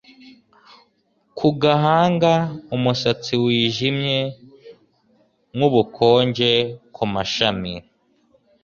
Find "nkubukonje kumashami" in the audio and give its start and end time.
5.55-7.73